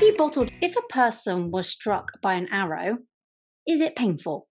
[0.00, 2.98] Have you bottled if a person was struck by an arrow,
[3.68, 4.48] is it painful?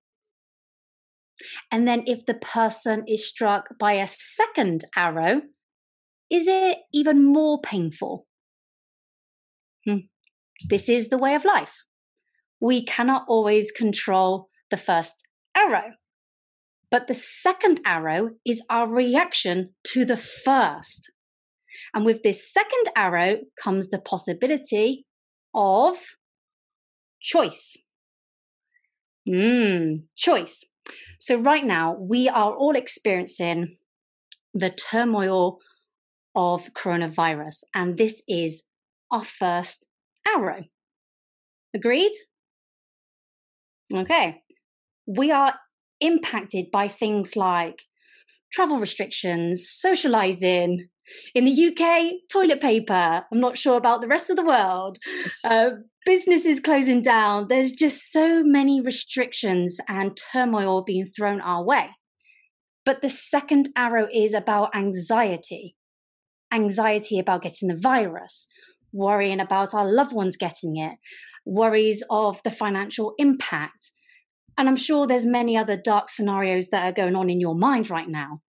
[1.72, 5.42] And then if the person is struck by a second arrow,
[6.30, 8.26] is it even more painful?
[9.88, 10.00] Hmm.
[10.70, 11.74] This is the way of life.
[12.62, 15.16] We cannot always control the first
[15.56, 15.94] arrow.
[16.92, 21.12] But the second arrow is our reaction to the first.
[21.94, 25.06] And with this second arrow comes the possibility
[25.54, 25.98] of
[27.22, 27.78] choice.
[29.28, 30.66] Mm, choice.
[31.20, 33.76] So, right now, we are all experiencing
[34.54, 35.60] the turmoil
[36.36, 38.64] of coronavirus, and this is
[39.12, 39.88] our first
[40.28, 40.64] arrow.
[41.76, 42.12] Agreed?
[43.94, 44.42] Okay.
[45.08, 45.56] We are
[46.00, 47.84] impacted by things like
[48.52, 50.88] travel restrictions, socializing.
[51.34, 53.26] In the UK, toilet paper.
[53.32, 55.00] I'm not sure about the rest of the world.
[55.44, 55.72] Uh,
[56.06, 57.48] businesses closing down.
[57.50, 61.90] There's just so many restrictions and turmoil being thrown our way.
[62.86, 65.76] But the second arrow is about anxiety
[66.52, 68.48] anxiety about getting the virus,
[68.92, 70.98] worrying about our loved ones getting it,
[71.50, 73.92] worries of the financial impact.
[74.58, 77.90] And I'm sure there's many other dark scenarios that are going on in your mind
[77.90, 78.42] right now.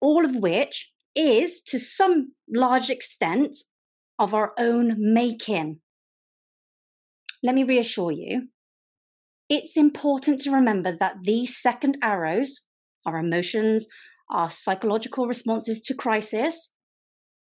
[0.00, 3.56] All of which is to some large extent
[4.18, 5.80] of our own making.
[7.42, 8.48] Let me reassure you,
[9.48, 12.62] it's important to remember that these second arrows,
[13.04, 13.86] our emotions,
[14.30, 16.74] our psychological responses to crisis,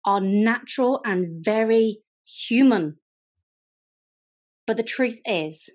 [0.04, 2.96] are natural and very human.
[4.66, 5.68] But the truth is,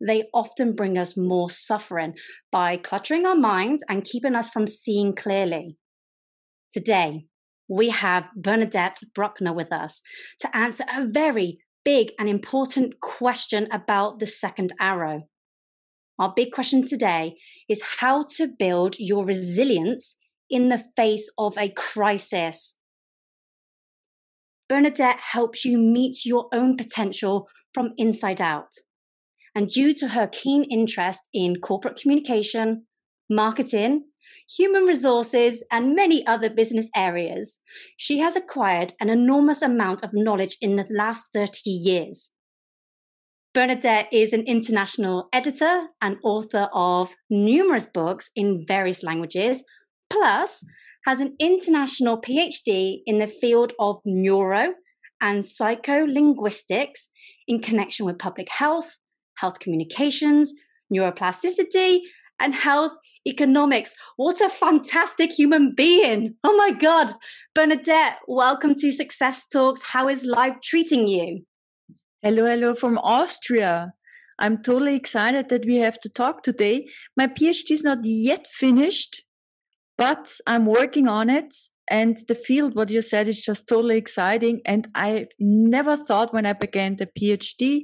[0.00, 2.14] they often bring us more suffering
[2.52, 5.76] by cluttering our minds and keeping us from seeing clearly.
[6.72, 7.26] Today,
[7.68, 10.00] we have Bernadette Bruckner with us
[10.40, 15.22] to answer a very big and important question about the second arrow.
[16.18, 17.36] Our big question today
[17.68, 20.16] is how to build your resilience
[20.50, 22.78] in the face of a crisis.
[24.68, 28.72] Bernadette helps you meet your own potential from inside out.
[29.54, 32.86] And due to her keen interest in corporate communication,
[33.30, 34.06] marketing,
[34.56, 37.60] human resources, and many other business areas,
[37.96, 42.32] she has acquired an enormous amount of knowledge in the last 30 years.
[43.54, 49.62] Bernadette is an international editor and author of numerous books in various languages,
[50.10, 50.64] plus
[51.06, 54.74] has an international PhD in the field of neuro
[55.20, 57.06] and psycholinguistics
[57.48, 58.96] in connection with public health,
[59.36, 60.52] health communications,
[60.94, 62.00] neuroplasticity,
[62.38, 62.92] and health
[63.26, 63.94] economics.
[64.16, 66.34] What a fantastic human being!
[66.44, 67.12] Oh my God.
[67.54, 69.82] Bernadette, welcome to Success Talks.
[69.82, 71.44] How is life treating you?
[72.22, 73.92] Hello, hello from Austria.
[74.38, 76.88] I'm totally excited that we have to talk today.
[77.16, 79.24] My PhD is not yet finished,
[79.96, 81.54] but I'm working on it.
[81.90, 84.60] And the field, what you said, is just totally exciting.
[84.64, 87.82] And I never thought when I began the PhD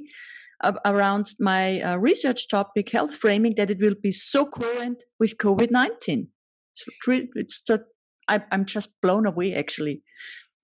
[0.63, 5.37] uh, around my uh, research topic, health framing, that it will be so current with
[5.37, 6.27] COVID 19.
[6.71, 7.81] It's, it's just,
[8.27, 10.03] I, I'm just blown away, actually.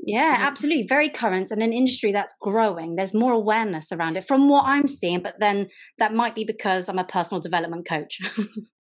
[0.03, 0.87] Yeah, absolutely.
[0.87, 2.95] Very current and an industry that's growing.
[2.95, 5.67] There's more awareness around it from what I'm seeing, but then
[5.99, 8.19] that might be because I'm a personal development coach.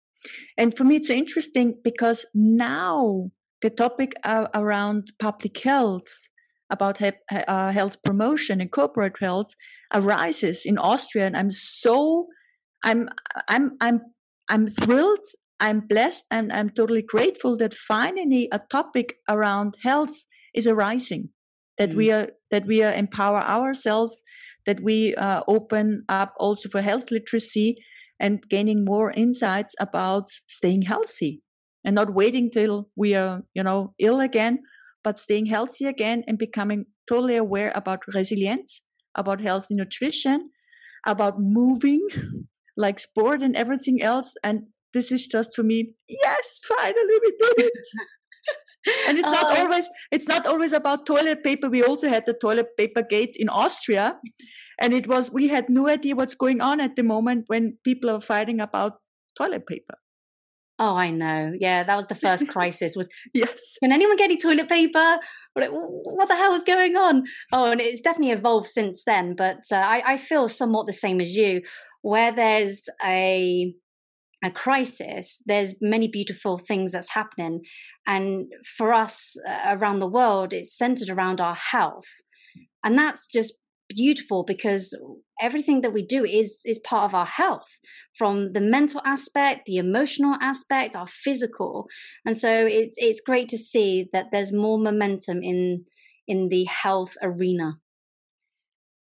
[0.58, 3.30] and for me, it's interesting because now
[3.62, 6.28] the topic uh, around public health,
[6.70, 9.54] about he- uh, health promotion and corporate health,
[9.94, 12.26] arises in Austria, and I'm so,
[12.82, 13.08] I'm,
[13.48, 14.00] I'm, I'm,
[14.48, 15.24] I'm thrilled.
[15.58, 20.14] I'm blessed, and I'm totally grateful that finally a topic around health
[20.54, 21.30] is arising.
[21.78, 24.12] That mm we are that we are empower ourselves.
[24.66, 27.76] That we uh, open up also for health literacy
[28.18, 31.42] and gaining more insights about staying healthy
[31.86, 34.58] and not waiting till we are, you know, ill again,
[35.04, 38.82] but staying healthy again and becoming totally aware about resilience,
[39.14, 40.50] about healthy nutrition,
[41.06, 42.06] about moving,
[42.76, 44.34] like sport and everything else.
[44.42, 47.72] And this is just for me, yes, finally we did it.
[49.08, 52.32] and it's not uh, always it's not always about toilet paper we also had the
[52.32, 54.14] toilet paper gate in austria
[54.80, 58.08] and it was we had no idea what's going on at the moment when people
[58.08, 59.00] are fighting about
[59.36, 59.96] toilet paper
[60.78, 61.52] Oh, I know.
[61.58, 62.96] Yeah, that was the first crisis.
[62.96, 63.78] Was yes.
[63.82, 65.18] Can anyone get any toilet paper?
[65.54, 67.24] What the hell is going on?
[67.50, 69.34] Oh, and it's definitely evolved since then.
[69.34, 71.62] But uh, I, I feel somewhat the same as you.
[72.02, 73.74] where there's a
[74.44, 77.62] a crisis, there's many beautiful things that's happening.
[78.06, 78.46] And
[78.76, 82.06] for us uh, around the world, it's centered around our health.
[82.84, 83.54] And that's just
[83.88, 84.94] beautiful because
[85.40, 87.78] everything that we do is is part of our health
[88.14, 91.86] from the mental aspect the emotional aspect our physical.
[92.24, 95.84] And so it's it's great to see that there's more momentum in
[96.26, 97.78] in the health arena.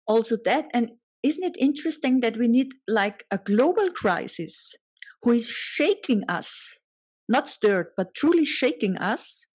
[0.06, 0.90] Also that and
[1.22, 4.74] isn't it interesting that we need like a global crisis
[5.22, 6.80] who is shaking us
[7.28, 9.46] not stirred but truly shaking us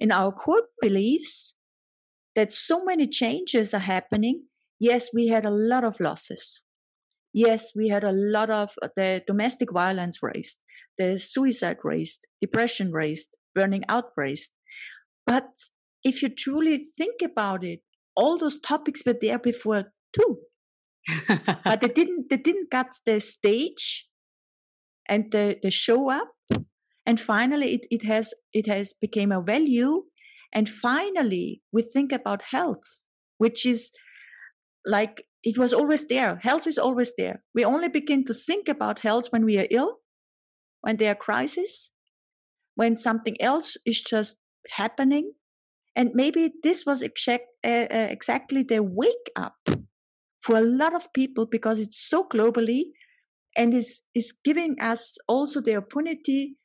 [0.00, 1.55] in our core beliefs
[2.36, 4.44] that so many changes are happening.
[4.78, 6.62] Yes, we had a lot of losses.
[7.32, 10.58] Yes, we had a lot of uh, the domestic violence raised,
[10.98, 14.52] the suicide raised, depression raised, burning out raised.
[15.26, 15.48] But
[16.04, 17.80] if you truly think about it,
[18.14, 20.38] all those topics were there before too.
[21.64, 24.08] but they didn't they didn't get the stage
[25.08, 26.32] and the, the show up
[27.06, 30.02] and finally it, it has it has became a value
[30.52, 33.06] and finally, we think about health,
[33.38, 33.92] which is
[34.84, 36.40] like it was always there.
[36.42, 37.42] Health is always there.
[37.54, 39.98] We only begin to think about health when we are ill,
[40.80, 41.92] when there are crises,
[42.74, 44.36] when something else is just
[44.70, 45.32] happening.
[45.94, 49.54] And maybe this was exact, uh, uh, exactly the wake up
[50.40, 52.86] for a lot of people because it's so globally
[53.56, 56.56] and is, is giving us also the opportunity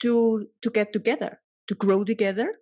[0.00, 2.54] to, to get together, to grow together,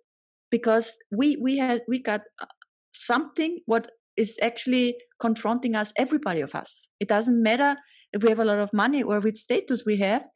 [0.51, 2.45] because we we had we got uh,
[2.93, 6.89] something what is actually confronting us everybody of us.
[6.99, 7.77] It doesn't matter
[8.11, 10.27] if we have a lot of money or which status we have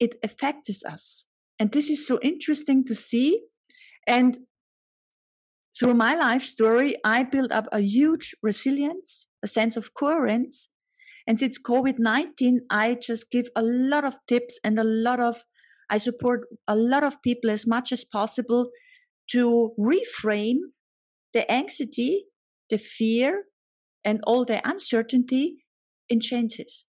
[0.00, 1.26] it affects us.
[1.58, 3.42] And this is so interesting to see.
[4.06, 4.38] And
[5.78, 10.68] through my life story i built up a huge resilience a sense of coherence.
[11.26, 15.44] And since covid-19 i just give a lot of tips and a lot of
[15.88, 18.70] i support a lot of people as much as possible
[19.32, 20.58] to reframe
[21.32, 22.24] the anxiety,
[22.68, 23.44] the fear,
[24.04, 25.64] and all the uncertainty
[26.08, 26.86] in changes.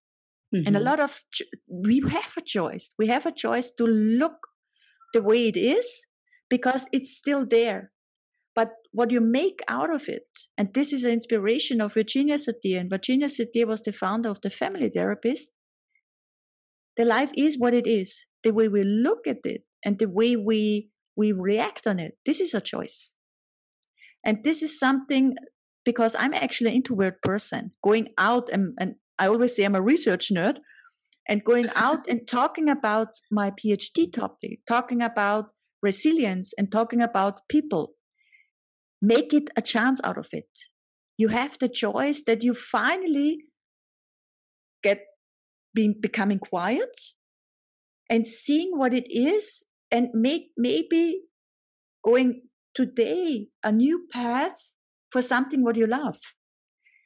[0.54, 0.66] Mm-hmm.
[0.66, 0.88] And a mm-hmm.
[0.88, 1.20] lot of,
[1.68, 2.94] we have a choice.
[2.98, 4.48] We have a choice to look
[5.14, 6.06] the way it is
[6.50, 7.92] because it's still there.
[8.54, 10.26] But what you make out of it,
[10.58, 14.42] and this is an inspiration of Virginia Satir, and Virginia Satir was the founder of
[14.42, 15.52] the family therapist.
[16.98, 18.26] The life is what it is.
[18.42, 22.18] The way we look at it and the way we we react on it.
[22.24, 23.16] This is a choice.
[24.24, 25.34] And this is something
[25.84, 29.82] because I'm actually an introvert person going out and, and I always say I'm a
[29.82, 30.58] research nerd
[31.28, 35.46] and going out and talking about my PhD topic, talking about
[35.82, 37.94] resilience and talking about people.
[39.00, 40.48] Make it a chance out of it.
[41.18, 43.44] You have the choice that you finally
[44.82, 45.04] get
[45.74, 46.96] being becoming quiet
[48.08, 51.22] and seeing what it is and make maybe
[52.02, 52.42] going
[52.74, 54.72] today a new path
[55.10, 56.18] for something what you love.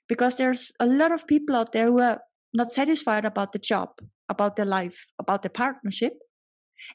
[0.09, 2.21] Because there's a lot of people out there who are
[2.55, 3.91] not satisfied about the job
[4.29, 6.15] about their life about the partnership.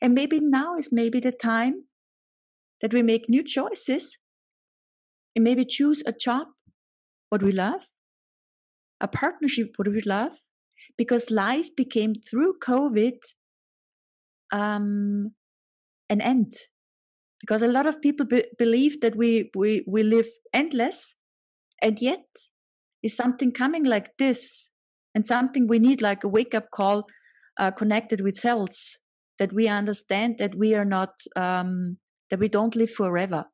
[0.01, 1.85] And maybe now is maybe the time
[2.81, 4.17] that we make new choices
[5.35, 6.47] and maybe choose a job
[7.29, 7.85] what we love
[8.99, 10.33] a partnership what we love
[10.97, 13.17] because life became through covid
[14.51, 15.31] um,
[16.11, 16.53] an end.
[17.39, 21.15] Because a lot of people be- believe that we, we we live endless
[21.81, 22.25] and yet
[23.01, 24.71] is something coming like this
[25.15, 27.07] and something we need like a wake up call
[27.57, 28.99] uh, connected with health
[29.39, 31.97] that we understand that we are not um,
[32.29, 33.45] that we don't live forever.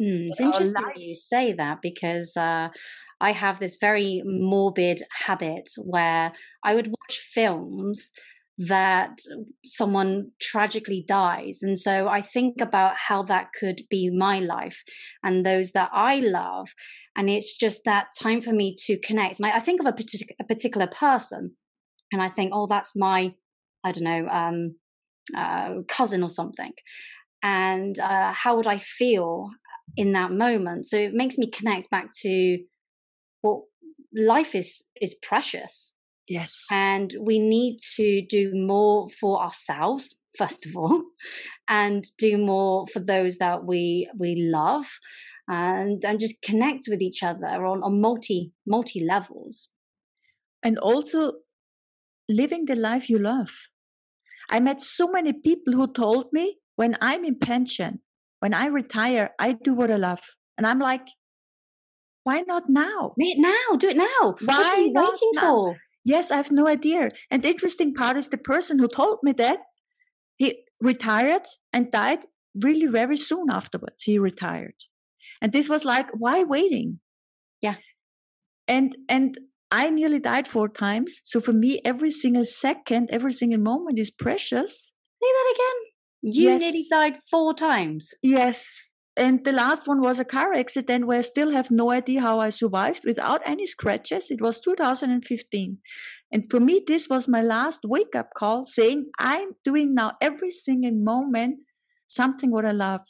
[0.00, 2.68] Mm, it's interesting you say that because uh,
[3.20, 6.32] i have this very morbid habit where
[6.64, 8.10] i would watch films
[8.58, 9.18] that
[9.64, 11.60] someone tragically dies.
[11.62, 14.82] And so I think about how that could be my life
[15.22, 16.68] and those that I love.
[17.16, 19.40] And it's just that time for me to connect.
[19.40, 21.56] And I, I think of a, partic- a particular person
[22.12, 23.34] and I think, oh, that's my,
[23.84, 24.76] I don't know, um,
[25.36, 26.72] uh, cousin or something.
[27.42, 29.48] And uh, how would I feel
[29.96, 30.86] in that moment?
[30.86, 32.58] So it makes me connect back to
[33.42, 33.64] well,
[34.14, 35.94] life is is precious
[36.32, 36.66] Yes.
[36.70, 41.02] And we need to do more for ourselves, first of all,
[41.68, 44.86] and do more for those that we we love
[45.46, 49.72] and and just connect with each other on, on multi multi levels.
[50.62, 51.32] And also
[52.30, 53.52] living the life you love.
[54.48, 58.00] I met so many people who told me when I'm in pension,
[58.40, 60.22] when I retire, I do what I love.
[60.56, 61.08] And I'm like,
[62.24, 63.12] why not now?
[63.18, 64.22] Now, do it now.
[64.22, 65.40] Why what are you waiting now?
[65.42, 65.76] for?
[66.04, 67.10] Yes, I have no idea.
[67.30, 69.60] And the interesting part is the person who told me that
[70.36, 72.26] he retired and died
[72.60, 74.02] really very soon afterwards.
[74.02, 74.74] He retired.
[75.40, 77.00] And this was like, why waiting?
[77.60, 77.76] Yeah.
[78.66, 79.38] And and
[79.70, 81.20] I nearly died four times.
[81.24, 84.92] So for me, every single second, every single moment is precious.
[85.22, 86.32] Say that again.
[86.34, 86.60] You yes.
[86.60, 88.12] nearly died four times.
[88.22, 88.91] Yes.
[89.16, 92.40] And the last one was a car accident where I still have no idea how
[92.40, 94.30] I survived without any scratches.
[94.30, 95.78] It was 2015.
[96.32, 100.50] And for me, this was my last wake up call saying, I'm doing now every
[100.50, 101.58] single moment
[102.06, 103.02] something what I love.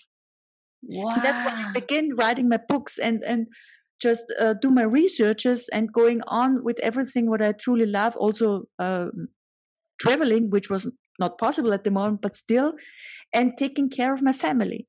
[0.82, 1.14] Wow.
[1.14, 3.46] And that's when I begin writing my books and, and
[4.00, 8.16] just uh, do my researches and going on with everything what I truly love.
[8.16, 9.28] Also, um,
[10.00, 10.90] traveling, which was
[11.20, 12.72] not possible at the moment, but still,
[13.32, 14.88] and taking care of my family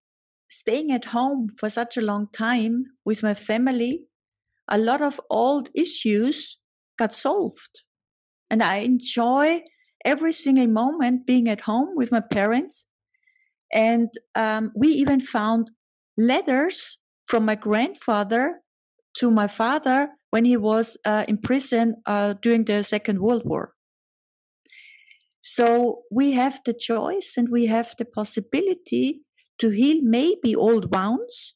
[0.54, 4.06] staying at home for such a long time with my family,
[4.68, 6.58] a lot of old issues
[6.98, 7.82] got solved.
[8.50, 9.64] And I enjoy
[10.06, 12.88] every single moment being at home with my parents.
[13.72, 15.72] And um, we even found
[16.18, 18.62] letters from my grandfather
[19.18, 23.74] to my father when he was uh, in prison uh, during the Second World War.
[25.42, 29.24] So we have the choice and we have the possibility
[29.64, 31.56] to heal maybe old wounds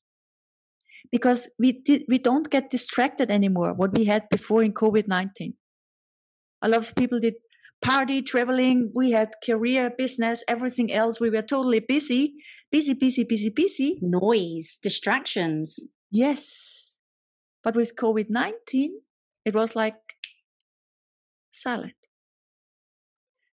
[1.11, 1.69] because we
[2.13, 5.53] we don't get distracted anymore what we had before in covid-19
[6.61, 7.35] a lot of people did
[7.81, 11.19] party traveling we had career business everything else.
[11.19, 12.35] We were totally busy
[12.71, 13.99] busy busy busy busy.
[14.01, 15.79] Noise distractions.
[16.11, 16.89] Yes.
[17.63, 18.89] But with covid-19
[19.45, 19.95] it was like
[21.51, 21.93] silent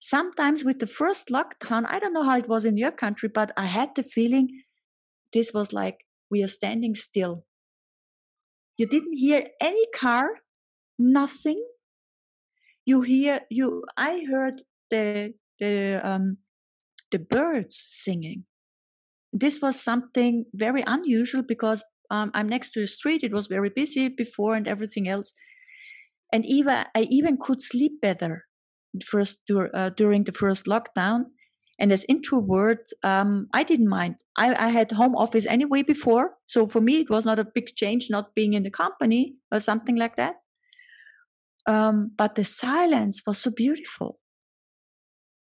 [0.03, 3.51] sometimes with the first lockdown, I don't know how it was in your country, but
[3.55, 4.63] I had the feeling
[5.31, 7.43] this was like we are standing still.
[8.77, 10.41] You didn't hear any car,
[10.99, 11.63] nothing.
[12.85, 13.85] You hear you.
[13.95, 16.39] I heard the the um,
[17.11, 18.43] the birds singing.
[19.31, 21.81] This was something very unusual because
[22.11, 23.23] um, I'm next to the street.
[23.23, 25.33] It was very busy before and everything else,
[26.33, 28.47] and even I even could sleep better
[29.01, 31.25] first uh, during the first lockdown.
[31.79, 34.15] And as introvert, um, I didn't mind.
[34.37, 37.75] I, I, had home office anyway before, so for me it was not a big
[37.75, 40.35] change not being in the company or something like that.
[41.65, 44.19] Um, but the silence was so beautiful,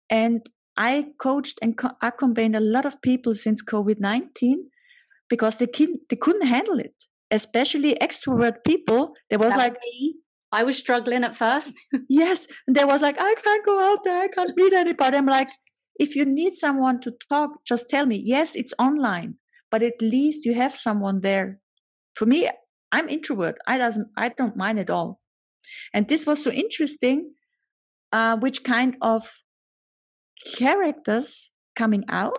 [0.09, 0.45] and
[0.77, 4.69] I coached and co- accompanied a lot of people since COVID nineteen
[5.29, 6.95] because they couldn't they couldn't handle it,
[7.31, 9.13] especially extrovert people.
[9.29, 10.22] There was like me.
[10.53, 11.73] I was struggling at first.
[12.09, 12.47] yes.
[12.67, 14.21] And there was like, I can't go out there.
[14.21, 15.17] I can't meet anybody.
[15.17, 15.49] I'm like,
[15.95, 18.21] if you need someone to talk, just tell me.
[18.23, 19.35] Yes, it's online,
[19.71, 21.59] but at least you have someone there.
[22.15, 22.49] For me,
[22.91, 23.57] I'm introvert.
[23.65, 25.19] I doesn't I don't mind at all.
[25.93, 27.33] And this was so interesting,
[28.11, 29.41] uh, which kind of
[30.55, 32.37] characters coming out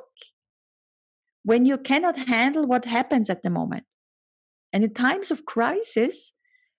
[1.42, 3.84] when you cannot handle what happens at the moment.
[4.72, 6.33] And in times of crisis,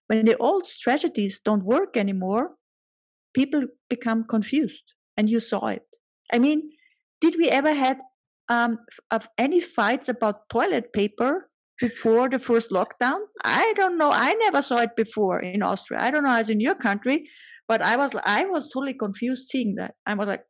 [0.08, 2.52] when the old strategies don't work anymore,
[3.34, 5.86] people become confused, and you saw it.
[6.32, 6.72] I mean,
[7.22, 8.00] did we ever had
[8.50, 8.80] um,
[9.12, 13.20] of any fights about toilet paper before the first lockdown?
[13.44, 14.12] I don't know.
[14.12, 16.02] I never saw it before in Austria.
[16.02, 17.28] I don't know as in your country,
[17.68, 19.96] but I was I was totally confused seeing that.
[20.06, 20.44] I was like,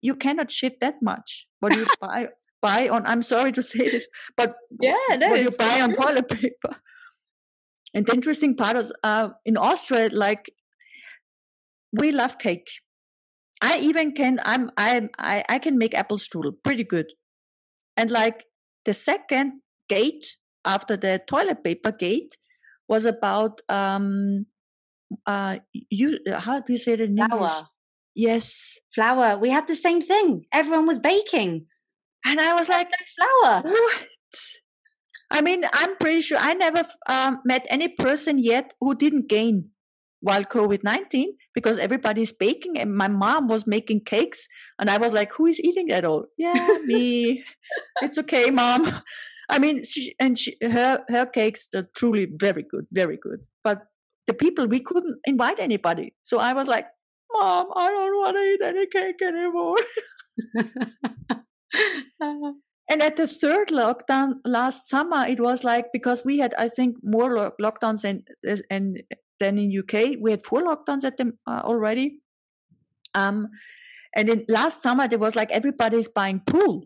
[0.00, 1.46] you cannot shit that much.
[1.60, 2.28] What do you buy
[2.62, 3.06] buy on?
[3.06, 6.76] I'm sorry to say this, but yeah, no, what you buy on toilet paper?
[7.94, 10.50] And the interesting part is uh, in Austria, like
[11.92, 12.68] we love cake.
[13.60, 17.06] I even can I'm I I I can make apple strudel pretty good.
[17.96, 18.44] And like
[18.84, 22.36] the second gate after the toilet paper gate
[22.88, 24.46] was about um
[25.26, 27.32] uh you how do you say it in flour.
[27.32, 27.52] English?
[28.14, 28.78] Yes.
[28.94, 29.38] Flour.
[29.38, 30.44] We had the same thing.
[30.52, 31.66] Everyone was baking.
[32.24, 33.62] And I was like, flour.
[33.62, 34.06] What?
[35.30, 39.70] I mean, I'm pretty sure I never um, met any person yet who didn't gain
[40.20, 45.12] while COVID 19 because everybody's baking and my mom was making cakes and I was
[45.12, 46.24] like, who is eating at all?
[46.36, 47.44] Yeah, me.
[48.02, 48.88] it's okay, mom.
[49.50, 53.40] I mean, she, and she, her, her cakes are truly very good, very good.
[53.64, 53.82] But
[54.26, 56.14] the people, we couldn't invite anybody.
[56.22, 56.86] So I was like,
[57.32, 59.76] mom, I don't want to eat any cake anymore.
[62.90, 66.96] And at the third lockdown last summer, it was like because we had, I think,
[67.02, 68.26] more lo- lockdowns and
[68.70, 69.02] and
[69.38, 70.16] than in UK.
[70.20, 72.20] We had four lockdowns at them uh, already.
[73.14, 73.48] Um,
[74.14, 76.84] and in last summer there was like everybody's buying pool.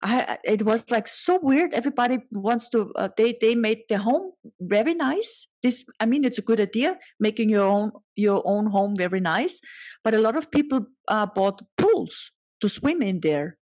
[0.00, 1.74] I, it was like so weird.
[1.74, 2.92] Everybody wants to.
[2.94, 5.48] Uh, they they made their home very nice.
[5.62, 9.60] This, I mean, it's a good idea making your own your own home very nice.
[10.04, 13.57] But a lot of people uh, bought pools to swim in there.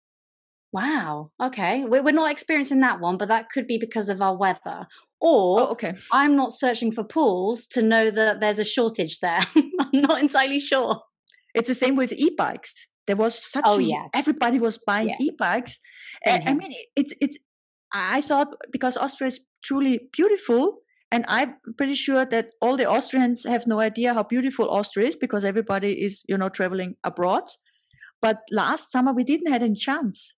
[0.77, 1.31] Wow.
[1.41, 4.85] Okay, we're not experiencing that one, but that could be because of our weather.
[5.19, 5.95] Or oh, okay.
[6.11, 9.39] I'm not searching for pools to know that there's a shortage there.
[9.55, 11.01] I'm not entirely sure.
[11.55, 12.89] It's the same with e-bikes.
[13.07, 14.11] There was such oh, a, yes.
[14.13, 15.15] everybody was buying yeah.
[15.19, 15.79] e-bikes.
[16.27, 17.37] I mean, it's it's.
[17.91, 20.81] I thought because Austria is truly beautiful,
[21.11, 25.15] and I'm pretty sure that all the Austrians have no idea how beautiful Austria is
[25.15, 27.45] because everybody is, you know, traveling abroad.
[28.21, 30.36] But last summer we didn't have any chance.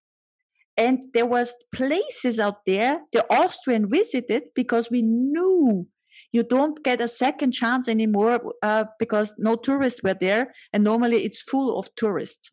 [0.79, 5.85] And there was places out there the Austrian visited because we knew
[6.31, 10.53] you don't get a second chance anymore uh, because no tourists were there.
[10.71, 12.51] And normally it's full of tourists.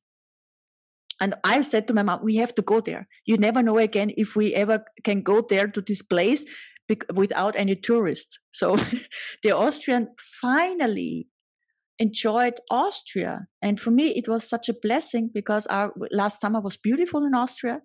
[1.21, 3.07] And I said to my mom, we have to go there.
[3.27, 6.45] You never know again if we ever can go there to this place
[7.15, 8.39] without any tourists.
[8.53, 8.77] So
[9.45, 11.29] the Austrian finally
[11.99, 13.47] enjoyed Austria.
[13.63, 17.35] And for me, it was such a blessing because our last summer was beautiful in
[17.35, 17.81] Austria.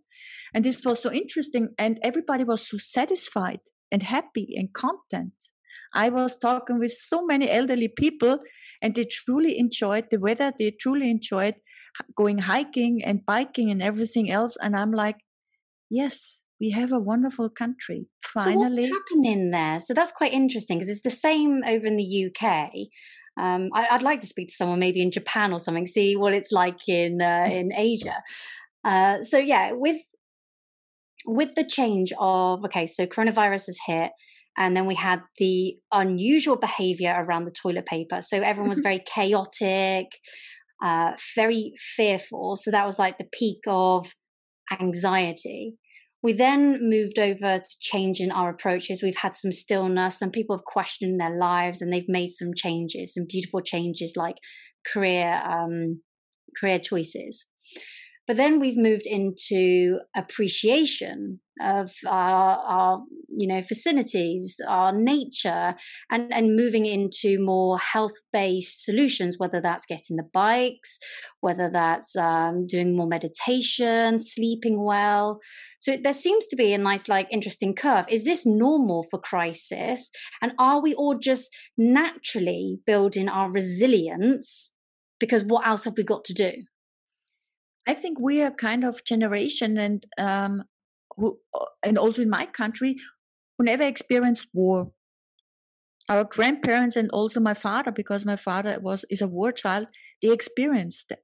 [0.53, 1.69] And this was so interesting.
[1.77, 5.33] And everybody was so satisfied and happy and content.
[5.93, 8.39] I was talking with so many elderly people
[8.81, 10.53] and they truly enjoyed the weather.
[10.57, 11.55] They truly enjoyed
[12.15, 14.57] going hiking and biking and everything else.
[14.61, 15.17] And I'm like,
[15.89, 18.07] yes, we have a wonderful country.
[18.23, 18.87] Finally.
[18.87, 19.79] So what's happening there?
[19.79, 22.71] So that's quite interesting because it's the same over in the UK.
[23.39, 26.33] Um, I, would like to speak to someone maybe in Japan or something, see what
[26.33, 28.21] it's like in uh, in Asia.
[28.83, 30.01] Uh, so yeah, with
[31.25, 34.11] with the change of okay, so coronavirus has hit,
[34.57, 38.21] and then we had the unusual behavior around the toilet paper.
[38.21, 40.07] So everyone was very chaotic
[40.81, 42.55] uh, very fearful.
[42.55, 44.11] So that was like the peak of
[44.79, 45.75] anxiety.
[46.23, 49.01] We then moved over to changing our approaches.
[49.01, 50.19] We've had some stillness.
[50.19, 54.35] Some people have questioned their lives and they've made some changes, some beautiful changes like
[54.85, 56.01] career um,
[56.59, 57.45] career choices.
[58.27, 63.03] But then we've moved into appreciation of our, our
[63.37, 65.75] you know facilities, our nature,
[66.09, 69.35] and and moving into more health based solutions.
[69.37, 70.99] Whether that's getting the bikes,
[71.41, 75.39] whether that's um, doing more meditation, sleeping well.
[75.79, 78.05] So there seems to be a nice, like, interesting curve.
[78.07, 80.11] Is this normal for crisis,
[80.41, 84.71] and are we all just naturally building our resilience?
[85.19, 86.51] Because what else have we got to do?
[87.87, 90.63] I think we are kind of generation and um,
[91.21, 92.95] who, uh, and also in my country
[93.57, 94.91] who never experienced war.
[96.09, 99.87] Our grandparents and also my father, because my father was is a war child,
[100.21, 101.19] they experienced it.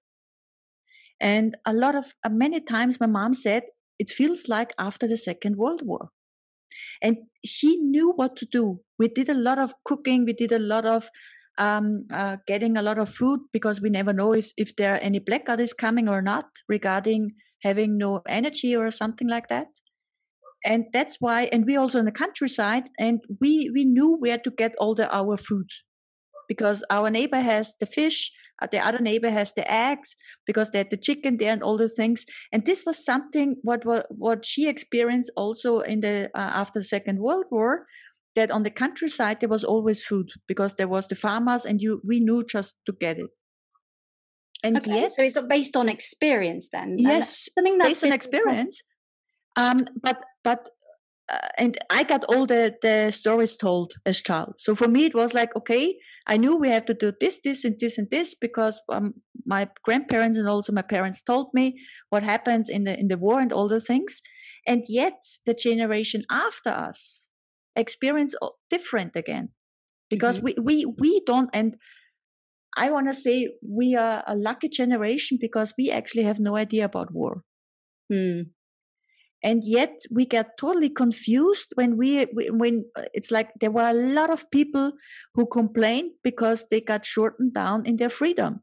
[1.20, 3.64] And a lot of uh, many times my mom said
[4.00, 6.10] it feels like after the Second World War.
[7.02, 8.82] And she knew what to do.
[9.00, 11.10] We did a lot of cooking, we did a lot of
[11.58, 15.00] um, uh, getting a lot of food because we never know if, if there are
[15.00, 17.32] any blackout is coming or not regarding
[17.64, 19.68] having no energy or something like that.
[20.66, 24.52] And that's why, and we also in the countryside, and we we knew where to
[24.52, 25.70] get all the our food
[26.48, 30.16] because our neighbor has the fish, uh, the other neighbor has the eggs
[30.46, 32.26] because they had the chicken there and all the things.
[32.52, 36.86] And this was something what what, what she experienced also in the uh, after the
[36.86, 37.86] Second World War
[38.36, 42.02] that on the countryside there was always food because there was the farmers and you
[42.06, 43.30] we knew just to get it.
[44.64, 48.82] And okay, yet, so it's based on experience then yes something based on experience.
[49.56, 50.18] um, but
[50.48, 50.70] but
[51.30, 54.54] uh, and I got all the, the stories told as child.
[54.60, 57.66] So for me, it was like, okay, I knew we have to do this, this,
[57.66, 61.76] and this, and this because um, my grandparents and also my parents told me
[62.12, 64.22] what happens in the in the war and all the things.
[64.66, 67.30] And yet, the generation after us,
[67.78, 68.34] experience
[68.70, 69.50] different again
[70.10, 70.64] because mm-hmm.
[70.66, 71.76] we, we we don't and
[72.76, 76.86] i want to say we are a lucky generation because we actually have no idea
[76.86, 77.44] about war
[78.12, 78.42] mm.
[79.48, 82.26] And yet we get totally confused when we
[82.62, 84.92] when uh, it's like there were a lot of people
[85.36, 88.60] who complained because they got shortened down in their freedom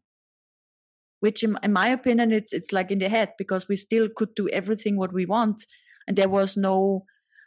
[1.21, 4.35] which in, in my opinion it's it's like in the head because we still could
[4.37, 5.65] do everything what we want
[6.07, 7.05] and there was no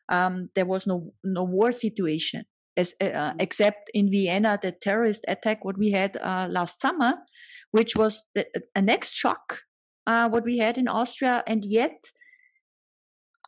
[0.10, 2.44] um, there was no no war situation
[2.76, 3.40] as, uh, uh, mm-hmm.
[3.40, 7.14] except in Vienna the terrorist attack what we had uh, last summer,
[7.72, 9.62] which was the, a next shock
[10.08, 11.98] uh, what we had in Austria, and yet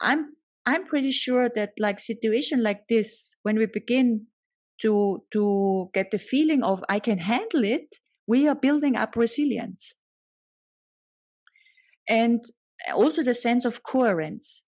[0.02, 0.34] I'm
[0.66, 4.28] I'm pretty sure that like situation like this when we begin
[4.82, 7.96] to to get the feeling of I can handle it,
[8.28, 9.94] we are building up resilience.
[12.08, 12.44] And
[12.94, 14.66] also the sense of coherence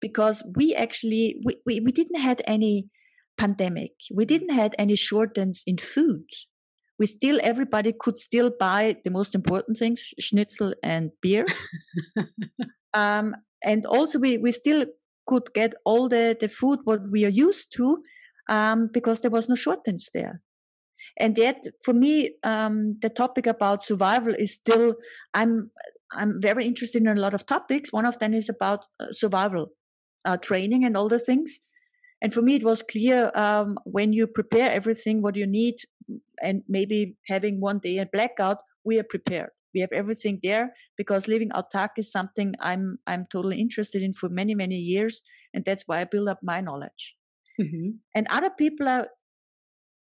[0.00, 2.88] because we actually we, we, we didn't had any
[3.36, 3.92] pandemic.
[4.12, 6.24] We didn't had any shortage in food.
[6.98, 11.46] We still everybody could still buy the most important things schnitzel and beer.
[12.94, 14.86] Um, and also we we still
[15.26, 18.02] could get all the the food what we are used to
[18.48, 20.42] um, because there was no shortage there.
[21.18, 24.96] And yet for me um, the topic about survival is still
[25.32, 25.70] i'm
[26.12, 27.92] i'm very interested in a lot of topics.
[27.92, 29.68] One of them is about uh, survival
[30.24, 31.60] uh, training and all the things.
[32.20, 35.76] And for me it was clear um, when you prepare everything what you need
[36.42, 41.28] and maybe having one day a blackout we are prepared we have everything there because
[41.28, 45.84] living autark is something i'm i'm totally interested in for many many years and that's
[45.86, 47.16] why i build up my knowledge
[47.60, 47.90] mm-hmm.
[48.14, 49.08] and other people are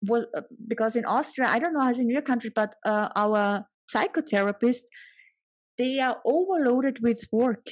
[0.02, 3.66] well uh, because in austria i don't know as in your country but uh, our
[3.94, 4.86] psychotherapists
[5.78, 7.68] they are overloaded with work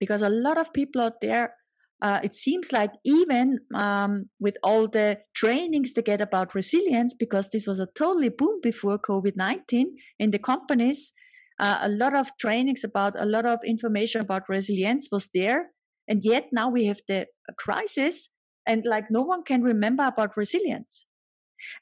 [0.00, 1.54] because a lot of people out there
[2.02, 7.50] uh, it seems like even um, with all the trainings they get about resilience, because
[7.50, 11.12] this was a totally boom before COVID 19 in the companies,
[11.58, 15.70] uh, a lot of trainings about a lot of information about resilience was there.
[16.08, 17.26] And yet now we have the
[17.58, 18.28] crisis,
[18.66, 21.06] and like no one can remember about resilience.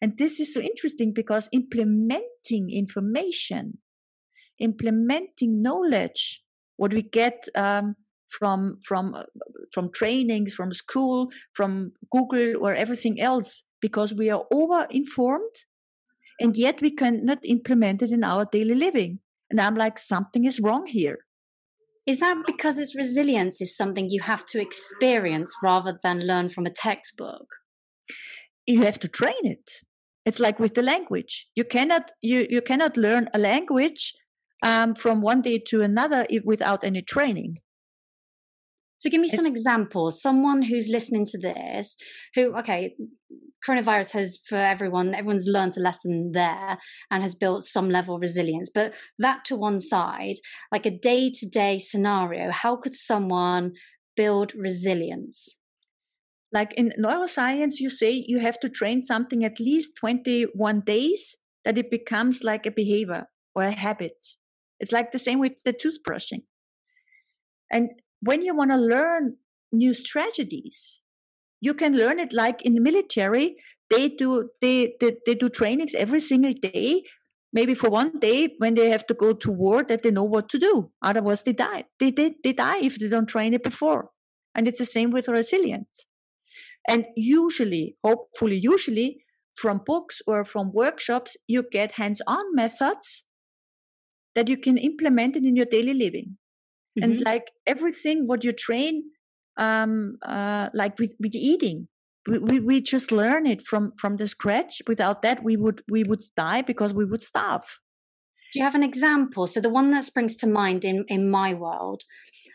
[0.01, 3.79] And this is so interesting because implementing information,
[4.61, 6.43] implementing knowledge,
[6.77, 7.97] what we get um,
[8.39, 9.25] from from uh,
[9.73, 15.57] from trainings from school from google or everything else because we are over informed
[16.43, 19.21] and yet we cannot implement it in our daily living.
[19.51, 21.19] And i'm like something is wrong here.
[22.07, 26.67] Is that because this resilience is something you have to experience rather than learn from
[26.67, 27.47] a textbook?
[28.67, 29.71] You have to train it.
[30.27, 31.49] It's like with the language.
[31.55, 34.15] You cannot you you cannot learn a language
[34.65, 37.59] um, from one day to another without any training
[39.03, 40.23] so give me some examples.
[40.23, 41.97] Someone who's listening to this,
[42.37, 42.95] who okay,
[43.67, 46.79] coronavirus has for everyone, everyone's learned a lesson there
[47.11, 48.71] and has built some level of resilience.
[48.73, 50.37] But that to one side,
[50.71, 53.73] like a day to day scenario, how could someone
[54.17, 55.59] build resilience?
[56.53, 61.77] Like in neuroscience, you say you have to train something at least 21 days that
[61.77, 64.25] it becomes like a behavior or a habit.
[64.79, 66.45] It's like the same with the toothbrushing.
[67.69, 67.89] And
[68.23, 69.37] when you want to learn
[69.73, 71.03] new strategies,
[71.61, 73.57] you can learn it like in the military.
[73.91, 77.03] They do they, they they do trainings every single day,
[77.53, 80.49] maybe for one day when they have to go to war that they know what
[80.51, 80.91] to do.
[81.03, 81.85] Otherwise they die.
[81.99, 84.11] They they, they die if they don't train it before.
[84.55, 86.07] And it's the same with resilience.
[86.89, 93.25] And usually, hopefully, usually from books or from workshops, you get hands-on methods
[94.35, 96.39] that you can implement it in your daily living
[96.99, 97.11] mm-hmm.
[97.11, 99.03] and like everything what you train
[99.57, 101.89] um uh like with with eating
[102.27, 106.05] we, we, we just learn it from from the scratch without that we would we
[106.05, 107.79] would die because we would starve
[108.53, 111.53] do you have an example so the one that springs to mind in in my
[111.53, 112.03] world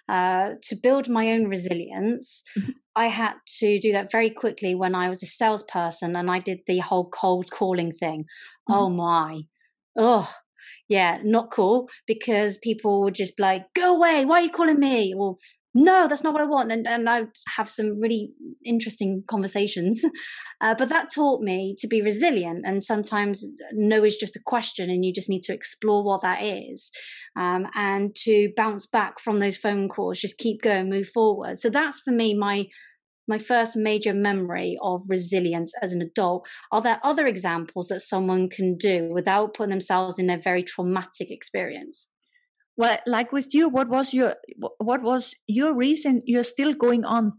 [0.10, 2.72] uh, to build my own resilience mm-hmm.
[2.96, 6.60] i had to do that very quickly when i was a salesperson and i did
[6.66, 8.74] the whole cold calling thing mm-hmm.
[8.74, 9.42] oh my
[9.98, 10.34] oh
[10.90, 14.80] yeah, not cool because people would just be like, go away, why are you calling
[14.80, 15.14] me?
[15.18, 15.36] Or
[15.74, 16.72] no, that's not what I want.
[16.72, 18.32] And, and I'd have some really
[18.66, 20.04] interesting conversations.
[20.60, 22.66] Uh, but that taught me to be resilient.
[22.66, 26.42] And sometimes no is just a question, and you just need to explore what that
[26.42, 26.90] is
[27.38, 31.60] um, and to bounce back from those phone calls, just keep going, move forward.
[31.60, 32.66] So that's for me my
[33.28, 36.48] my first major memory of resilience as an adult.
[36.72, 41.30] Are there other examples that someone can do without putting themselves in a very traumatic
[41.32, 42.10] experience?
[42.78, 44.36] Well, like with you, what was your
[44.78, 47.34] what was your reason you're still going on?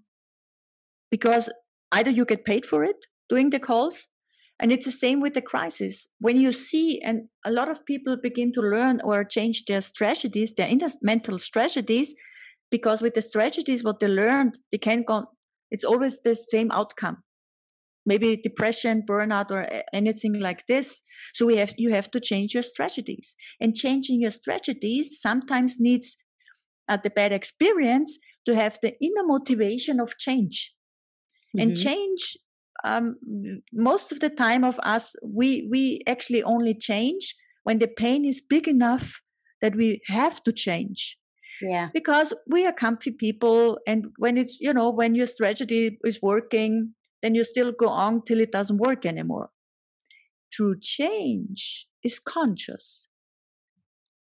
[1.10, 1.48] Because
[1.92, 2.96] either you get paid for it
[3.28, 4.08] doing the calls,
[4.60, 6.08] and it's the same with the crisis.
[6.18, 10.54] When you see, and a lot of people begin to learn or change their strategies,
[10.54, 10.70] their
[11.02, 12.14] mental strategies,
[12.70, 15.26] because with the strategies, what they learned, they can go,
[15.70, 17.18] it's always the same outcome.
[18.06, 21.02] Maybe depression burnout or anything like this.
[21.34, 23.36] So we have you have to change your strategies.
[23.60, 26.16] And changing your strategies sometimes needs
[26.88, 30.72] uh, the bad experience to have the inner motivation of change.
[31.56, 31.68] Mm-hmm.
[31.68, 32.36] and change
[32.84, 33.16] um,
[33.72, 38.42] most of the time of us we we actually only change when the pain is
[38.42, 39.22] big enough
[39.62, 41.16] that we have to change
[41.62, 46.20] yeah because we are comfy people and when it's you know when your strategy is
[46.22, 49.50] working then you still go on till it doesn't work anymore
[50.52, 53.08] true change is conscious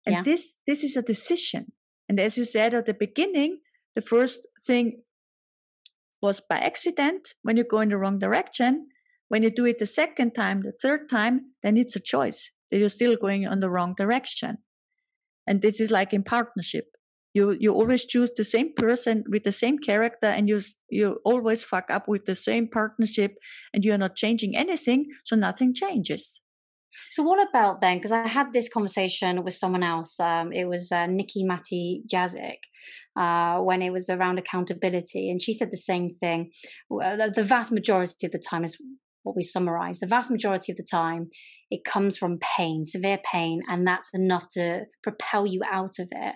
[0.06, 0.22] and yeah.
[0.22, 1.72] this this is a decision
[2.08, 3.58] and as you said at the beginning
[3.94, 5.02] the first thing
[6.22, 8.88] was by accident when you go in the wrong direction.
[9.28, 12.78] When you do it the second time, the third time, then it's a choice that
[12.78, 14.58] you're still going on the wrong direction.
[15.46, 16.89] And this is like in partnership.
[17.32, 21.62] You you always choose the same person with the same character, and you you always
[21.62, 23.36] fuck up with the same partnership,
[23.72, 26.40] and you are not changing anything, so nothing changes.
[27.10, 27.98] So what about then?
[27.98, 30.18] Because I had this conversation with someone else.
[30.20, 32.58] Um, it was uh, Nikki Matty Jazik,
[33.16, 35.30] uh, when it was around accountability.
[35.30, 36.50] And she said the same thing.
[36.88, 38.76] The vast majority of the time is
[39.22, 40.00] what we summarize.
[40.00, 41.28] The vast majority of the time,
[41.70, 46.34] it comes from pain, severe pain, and that's enough to propel you out of it.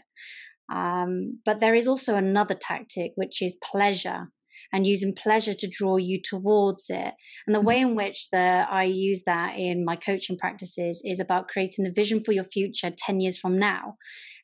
[0.72, 4.28] Um, but there is also another tactic, which is pleasure
[4.72, 7.14] and using pleasure to draw you towards it.
[7.46, 11.48] And the way in which the, I use that in my coaching practices is about
[11.48, 13.94] creating the vision for your future 10 years from now.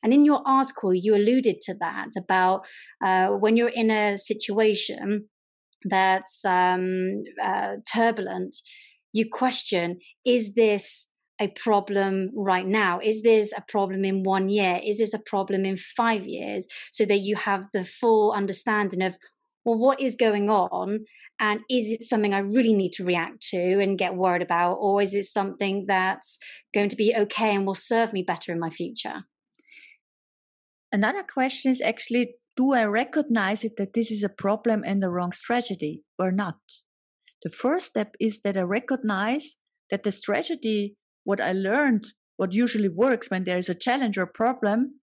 [0.03, 2.61] And in your article, you alluded to that about
[3.03, 5.27] uh, when you're in a situation
[5.83, 8.55] that's um, uh, turbulent,
[9.11, 11.09] you question is this
[11.41, 12.99] a problem right now?
[13.03, 14.79] Is this a problem in one year?
[14.83, 16.67] Is this a problem in five years?
[16.91, 19.17] So that you have the full understanding of
[19.63, 21.05] well, what is going on?
[21.39, 24.75] And is it something I really need to react to and get worried about?
[24.75, 26.39] Or is it something that's
[26.73, 29.25] going to be okay and will serve me better in my future?
[30.91, 35.09] Another question is actually do I recognize it that this is a problem and the
[35.09, 36.57] wrong strategy or not?
[37.43, 39.57] The first step is that I recognize
[39.89, 42.07] that the strategy, what I learned,
[42.37, 44.99] what usually works when there is a challenge or problem,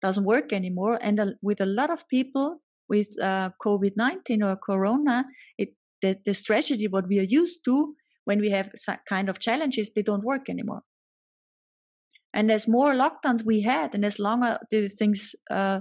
[0.00, 0.98] doesn't work anymore.
[1.00, 5.24] And with a lot of people, with uh, COVID 19 or Corona,
[5.56, 5.70] it,
[6.02, 8.70] the, the strategy, what we are used to when we have
[9.08, 10.82] kind of challenges, they don't work anymore.
[12.34, 15.80] And as more lockdowns we had, and as longer the things uh,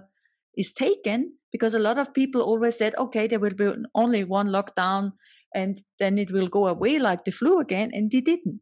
[0.55, 4.47] is taken, because a lot of people always said, okay, there will be only one
[4.47, 5.11] lockdown
[5.53, 8.61] and then it will go away like the flu again, and it didn't.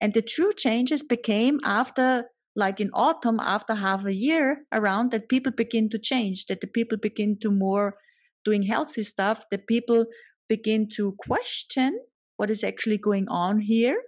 [0.00, 5.28] And the true changes became after like in autumn after half a year around that
[5.28, 7.96] people begin to change that the people begin to more
[8.44, 10.06] doing healthy stuff that people
[10.48, 12.00] begin to question
[12.38, 14.00] what is actually going on here.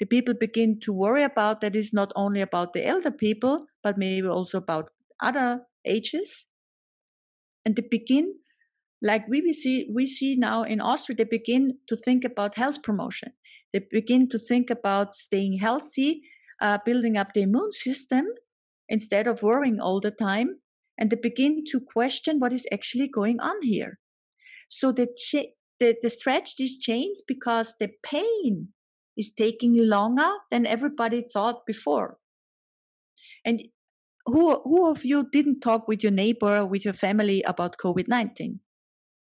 [0.00, 3.96] The people begin to worry about that is not only about the elder people but
[3.96, 4.90] maybe also about
[5.22, 6.48] other ages.
[7.64, 8.34] And they begin
[9.00, 13.32] like we see we see now in austria they begin to think about health promotion
[13.72, 16.22] they begin to think about staying healthy
[16.60, 18.26] uh, building up the immune system
[18.88, 20.56] instead of worrying all the time
[20.98, 23.98] and they begin to question what is actually going on here.
[24.68, 28.68] So the, ch- the, the strategy changes because the pain
[29.16, 32.18] is taking longer than everybody thought before.
[33.44, 33.62] And
[34.26, 38.58] who, who of you didn't talk with your neighbor with your family about covid-19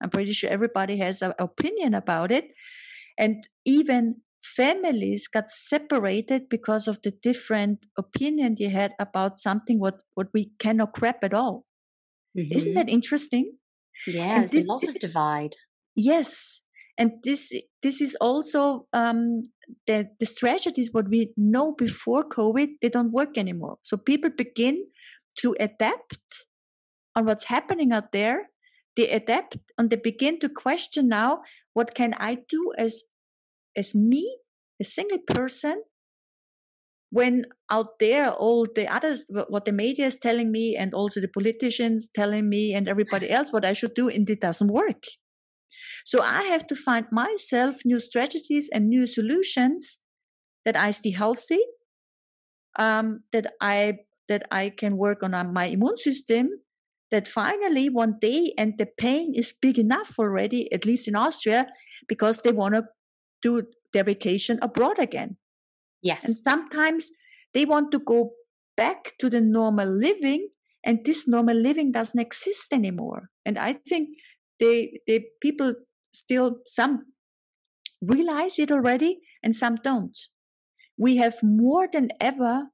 [0.03, 2.47] i'm pretty sure everybody has an opinion about it.
[3.19, 10.03] And even families got separated because of the different opinion they had about something what
[10.15, 11.65] what we cannot grab at all.
[12.37, 12.57] Mm-hmm.
[12.57, 13.57] isn't that interesting?
[14.07, 15.55] Yeah and this, lots of divide.
[15.97, 16.63] Yes
[16.99, 17.53] and this
[17.83, 19.43] this is also um,
[19.87, 23.79] the the strategies what we know before covid they don't work anymore.
[23.83, 24.85] So people begin
[25.39, 26.19] to adapt
[27.17, 28.51] on what's happening out there.
[28.97, 33.03] They adapt and they begin to question now what can i do as
[33.77, 34.39] as me,
[34.81, 35.83] a single person,
[37.11, 41.29] when out there all the others, what the media is telling me, and also the
[41.29, 45.05] politicians telling me, and everybody else what I should do, and it doesn't work.
[46.05, 49.99] So I have to find myself new strategies and new solutions
[50.65, 51.61] that I stay healthy,
[52.79, 56.49] um, that I that I can work on uh, my immune system,
[57.11, 61.67] that finally one day, and the pain is big enough already, at least in Austria,
[62.09, 62.85] because they want to
[63.45, 65.37] do their vacation abroad again.
[66.03, 66.25] Yes.
[66.25, 67.11] And sometimes
[67.53, 68.33] they want to go
[68.77, 70.49] back to the normal living
[70.85, 73.31] and this normal living doesn't exist anymore.
[73.47, 74.09] And I think
[74.59, 75.75] they, they people
[76.13, 77.05] still some
[78.03, 80.19] realize it already and some don't.
[80.99, 82.65] We have more than ever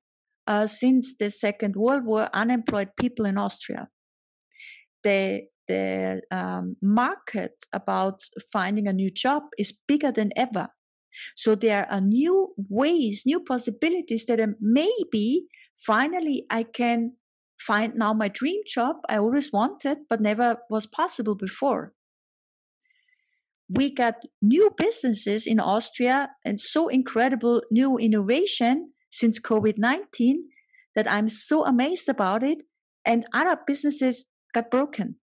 [0.47, 3.89] uh, since the Second World War unemployed people in Austria.
[5.05, 10.69] The the um, market about finding a new job is bigger than ever.
[11.37, 17.13] So there are new ways, new possibilities that maybe finally I can
[17.59, 21.93] find now my dream job I always wanted, but never was possible before.
[23.69, 30.49] We got new businesses in Austria and so incredible new innovation since COVID 19
[30.97, 32.63] that I'm so amazed about it.
[33.05, 35.21] And other businesses got broken.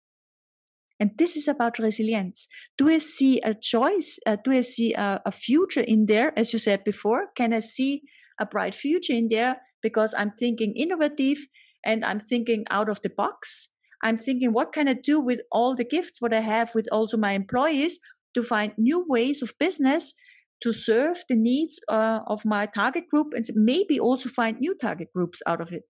[1.00, 2.46] And this is about resilience.
[2.78, 4.18] Do I see a choice?
[4.26, 6.32] Uh, do I see a, a future in there?
[6.38, 8.02] As you said before, can I see
[8.40, 11.38] a bright future in there because I'm thinking innovative
[11.84, 13.68] and I'm thinking out of the box?
[14.02, 17.16] I'm thinking, what can I do with all the gifts what I have with also
[17.16, 17.98] my employees
[18.34, 20.14] to find new ways of business
[20.62, 25.08] to serve the needs uh, of my target group and maybe also find new target
[25.14, 25.84] groups out of it.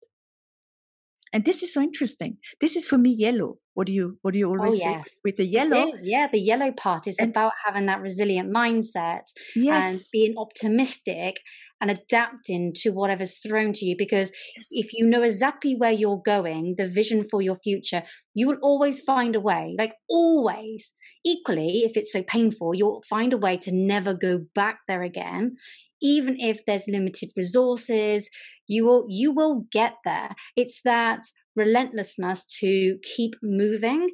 [1.35, 2.39] And this is so interesting.
[2.61, 3.59] This is for me yellow.
[3.75, 5.05] What do you what do you oh, always oh, yes.
[5.05, 5.93] say with the yellow?
[6.03, 9.23] yeah, the yellow part is and, about having that resilient mindset
[9.57, 9.93] yes.
[9.93, 11.41] and being optimistic
[11.81, 14.69] and adapting to whatever's thrown to you because yes.
[14.71, 19.01] if you know exactly where you're going the vision for your future you will always
[19.01, 20.95] find a way like always
[21.27, 25.57] equally if it's so painful you'll find a way to never go back there again
[26.05, 28.31] even if there's limited resources
[28.67, 30.31] you will you will get there.
[30.57, 31.21] It's that
[31.57, 34.11] relentlessness to keep moving.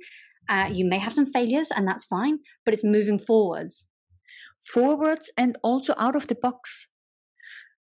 [0.49, 3.89] Uh, you may have some failures and that's fine but it's moving forwards.
[4.61, 6.89] Forwards and also out of the box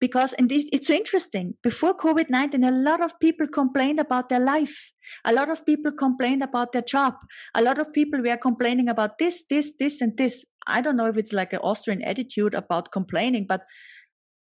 [0.01, 4.91] because and it's interesting before covid-19 a lot of people complained about their life.
[5.25, 7.13] A lot of people complained about their job.
[7.55, 10.43] A lot of people were complaining about this this this and this.
[10.67, 13.61] I don't know if it's like an austrian attitude about complaining but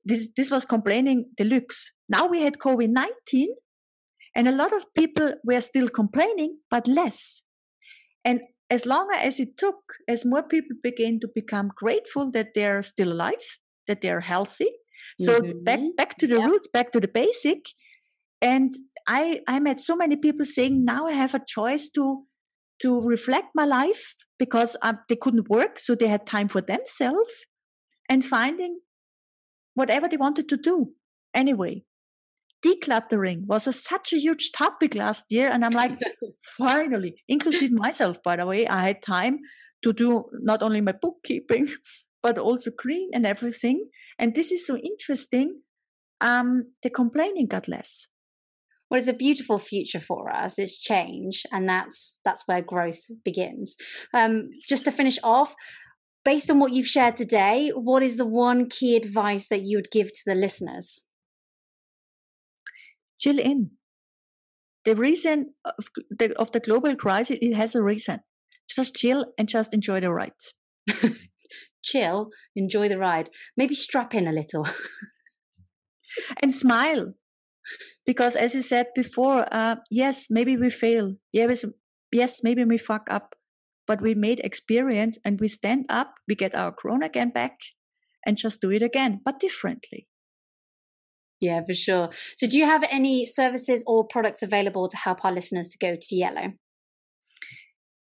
[0.05, 1.93] this, this was complaining deluxe.
[2.09, 3.47] Now we had covid-19
[4.37, 7.43] and a lot of people were still complaining but less.
[8.25, 12.83] And as long as it took as more people began to become grateful that they're
[12.83, 13.59] still alive
[13.89, 14.71] that they're healthy
[15.21, 15.65] so mm-hmm.
[15.65, 16.47] back back to the yeah.
[16.47, 17.67] roots, back to the basic.
[18.43, 18.75] And
[19.07, 22.25] I I met so many people saying now I have a choice to
[22.83, 27.47] to reflect my life because um, they couldn't work, so they had time for themselves
[28.09, 28.81] and finding
[29.75, 30.93] whatever they wanted to do.
[31.35, 31.85] Anyway,
[32.65, 35.99] decluttering was a, such a huge topic last year, and I'm like,
[36.57, 39.41] finally, inclusive myself, by the way, I had time
[39.83, 41.69] to do not only my bookkeeping
[42.23, 43.89] but also clean and everything.
[44.19, 45.63] And this is so interesting.
[46.21, 48.07] Um, the complaining got less.
[48.91, 50.59] Well, it's a beautiful future for us.
[50.59, 53.77] It's change, and that's that's where growth begins.
[54.13, 55.55] Um, just to finish off,
[56.25, 59.93] based on what you've shared today, what is the one key advice that you would
[59.93, 61.01] give to the listeners?
[63.21, 63.71] Chill in.
[64.85, 68.21] The reason of the, of the global crisis, it has a reason.
[68.69, 70.33] Just chill and just enjoy the ride.
[71.83, 74.67] chill, enjoy the ride, maybe strap in a little.
[76.43, 77.15] and smile.
[78.07, 81.15] Because as you said before, uh, yes, maybe we fail.
[81.33, 81.65] Yes,
[82.13, 83.35] yes, maybe we fuck up.
[83.87, 87.59] But we made experience and we stand up, we get our crown again back
[88.25, 90.07] and just do it again, but differently.
[91.41, 92.11] Yeah, for sure.
[92.37, 95.97] So, do you have any services or products available to help our listeners to go
[96.01, 96.53] to yellow?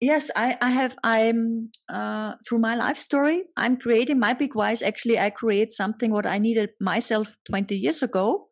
[0.01, 0.95] Yes, I, I have.
[1.03, 3.43] I'm uh, through my life story.
[3.57, 4.81] I'm creating my big wise.
[4.81, 8.47] Actually, I create something what I needed myself 20 years ago.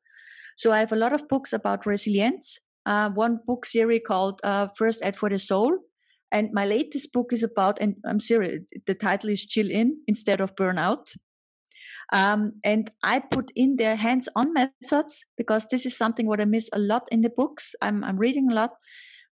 [0.58, 2.60] So I have a lot of books about resilience.
[2.86, 5.78] Uh, one book series called uh, First Aid for the Soul,
[6.32, 7.78] and my latest book is about.
[7.80, 8.64] And I'm serious.
[8.86, 11.16] The title is Chill In instead of Burnout.
[12.14, 16.70] Um, and I put in their hands-on methods because this is something what I miss
[16.74, 17.76] a lot in the books.
[17.82, 18.72] I'm I'm reading a lot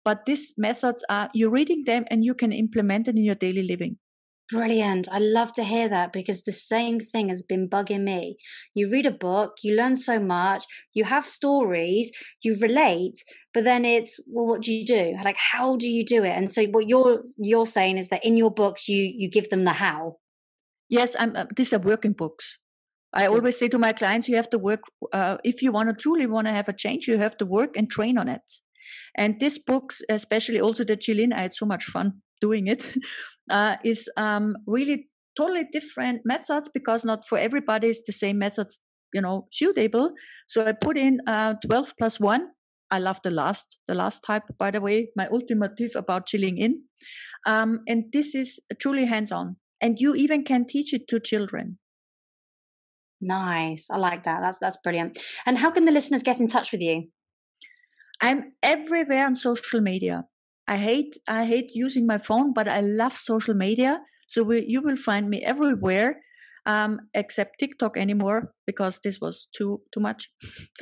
[0.05, 3.63] but these methods are you're reading them and you can implement it in your daily
[3.63, 3.97] living
[4.51, 5.07] Brilliant.
[5.09, 8.37] I love to hear that because the same thing has been bugging me.
[8.75, 12.11] You read a book, you learn so much, you have stories,
[12.43, 13.15] you relate,
[13.53, 15.15] but then it's well what do you do?
[15.23, 16.31] Like how do you do it?
[16.31, 19.63] And so what you're you're saying is that in your books you you give them
[19.63, 20.17] the how.
[20.89, 22.59] Yes, I'm uh, these are working books.
[23.13, 24.81] I always say to my clients you have to work
[25.13, 27.77] uh, if you want to truly want to have a change you have to work
[27.77, 28.41] and train on it.
[29.17, 32.83] And this books, especially also the Chill In, I had so much fun doing it,
[33.49, 38.79] uh, is um, really totally different methods because not for everybody is the same methods,
[39.13, 40.11] you know, suitable.
[40.47, 42.49] So I put in uh, 12 plus one.
[42.91, 46.57] I love the last, the last type, by the way, my ultimate tip about chilling
[46.57, 46.83] in.
[47.47, 49.55] Um, and this is truly hands-on.
[49.81, 51.79] And you even can teach it to children.
[53.23, 53.87] Nice.
[53.89, 54.41] I like that.
[54.41, 55.17] That's that's brilliant.
[55.45, 57.07] And how can the listeners get in touch with you?
[58.23, 60.23] I'm everywhere on social media.
[60.65, 63.99] I hate I hate using my phone, but I love social media.
[64.27, 66.21] So we, you will find me everywhere,
[66.65, 70.31] um, except TikTok anymore because this was too too much.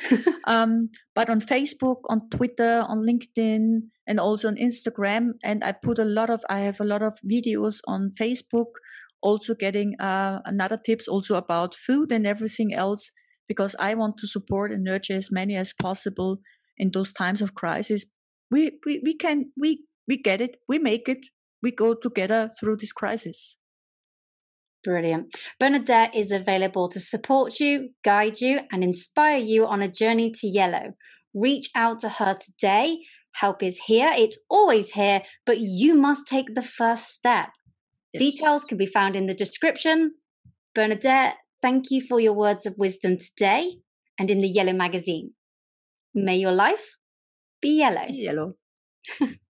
[0.46, 5.32] um, but on Facebook, on Twitter, on LinkedIn, and also on Instagram.
[5.44, 8.78] And I put a lot of I have a lot of videos on Facebook.
[9.24, 13.12] Also getting uh, another tips also about food and everything else
[13.48, 16.38] because I want to support and nurture as many as possible
[16.82, 18.06] in those times of crisis
[18.52, 21.26] we, we we can we we get it, we make it,
[21.64, 23.58] we go together through this crisis.
[24.84, 25.38] Brilliant.
[25.60, 30.48] Bernadette is available to support you, guide you, and inspire you on a journey to
[30.48, 30.94] yellow.
[31.34, 32.98] Reach out to her today.
[33.34, 37.48] Help is here, it's always here, but you must take the first step.
[38.12, 38.20] Yes.
[38.20, 40.16] Details can be found in the description.
[40.76, 43.78] Bernadette, thank you for your words of wisdom today
[44.20, 45.32] and in the Yellow magazine.
[46.14, 46.98] May your life
[47.62, 48.08] be yellow.
[48.10, 48.56] Yellow.